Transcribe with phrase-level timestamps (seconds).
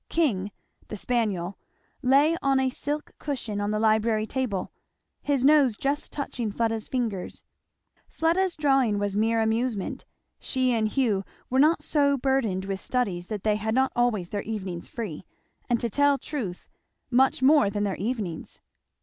[0.09, 0.51] King,
[0.87, 1.59] the spaniel,
[2.01, 4.71] lay on a silk cushion on the library table,
[5.21, 7.43] his nose just touching Fleda's fingers.
[8.07, 10.05] Fleda's drawing was mere amusement;
[10.39, 14.41] she and Hugh were not so burthened with studies that they had not always their
[14.41, 15.23] evenings free,
[15.69, 16.67] and to tell truth,
[17.11, 18.59] much more than their evenings.